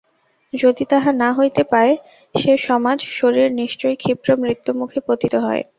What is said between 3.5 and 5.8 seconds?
নিশ্চয়ই ক্ষিপ্র মৃত্যুমুখে পতিত হয়।